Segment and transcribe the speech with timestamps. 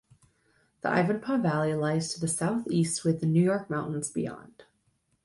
[0.81, 4.63] The Ivanpah Valley lies to the southeast with the New York Mountains beyond.